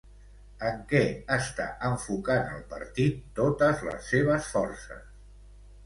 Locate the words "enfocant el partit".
1.91-3.23